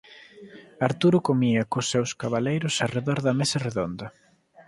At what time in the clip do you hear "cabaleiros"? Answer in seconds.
2.21-2.75